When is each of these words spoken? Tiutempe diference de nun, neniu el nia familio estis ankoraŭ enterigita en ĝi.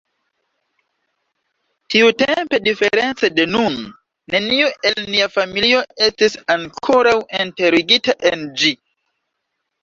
Tiutempe 1.95 2.59
diference 2.67 3.29
de 3.39 3.45
nun, 3.57 3.75
neniu 4.35 4.71
el 4.91 4.97
nia 5.11 5.27
familio 5.35 5.83
estis 6.07 6.39
ankoraŭ 6.55 7.15
enterigita 7.43 8.17
en 8.33 8.45
ĝi. 8.63 8.75